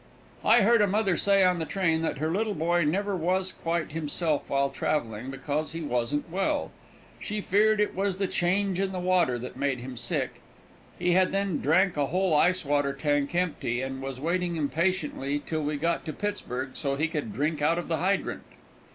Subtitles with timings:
[0.43, 3.91] I heard a mother say on the train that her little boy never was quite
[3.91, 6.71] himself while traveling, because he wasn't well.
[7.19, 10.41] She feared it was the change in the water that made him sick.
[10.97, 15.61] He had then drank a whole ice water tank empty, and was waiting impatiently till
[15.61, 18.41] we got to Pittsburg, so that he could drink out of the hydrant.